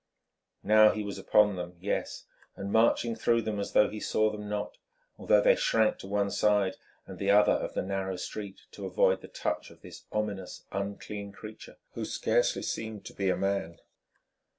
[0.63, 4.49] Now he was upon them, yes, and marching through them as though he saw them
[4.49, 4.79] not,
[5.19, 9.21] although they shrank to one side and the other of the narrow street to avoid
[9.21, 13.77] the touch of this ominous, unclean creature who scarcely seemed to be a man.